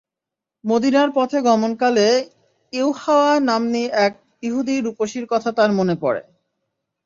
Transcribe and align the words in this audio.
মদীনার 0.63 1.09
পথে 1.15 1.37
গমনকালে 1.41 2.07
ইউহাওয়া 2.73 3.33
নাম্নী 3.41 3.83
এক 4.05 4.13
ইহুদী 4.43 4.75
রূপসীর 4.81 5.25
কথা 5.25 5.49
তার 5.51 5.71
মনে 5.71 5.95
পড়ে। 6.01 6.21